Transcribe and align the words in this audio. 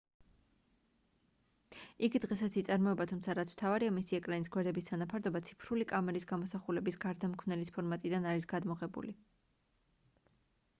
იგი 2.07 2.21
დღესაც 2.23 2.55
იწარმოება 2.61 3.07
თუმცა 3.11 3.35
რაც 3.41 3.51
მთავარია 3.57 3.91
მისი 3.99 4.19
ეკრანის 4.19 4.49
გვერდების 4.57 4.89
თანაფარდობა 4.89 5.43
ციფრული 5.51 5.89
კამერის 5.93 6.27
გამოსახულების 6.33 6.99
გარდამქმნელის 7.07 7.73
ფორმატიდან 7.79 8.29
არის 8.33 8.51
გადმოღებული 8.57 9.17